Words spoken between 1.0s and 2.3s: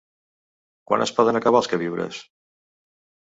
es poden acabar els queviures?